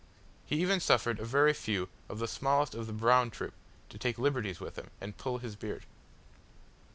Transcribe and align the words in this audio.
He 0.47 0.55
even 0.59 0.79
suffered 0.79 1.19
a 1.19 1.53
few 1.53 1.83
of 2.09 2.17
the 2.17 2.25
very 2.25 2.27
smallest 2.31 2.73
of 2.73 2.87
the 2.87 2.91
brown 2.91 3.29
troop 3.29 3.53
to 3.89 3.99
take 3.99 4.17
liberties 4.17 4.59
with 4.59 4.75
him, 4.75 4.89
and 4.99 5.15
pull 5.15 5.37
his 5.37 5.55
beard. 5.55 5.85